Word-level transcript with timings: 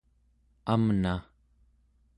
amna 0.73 1.15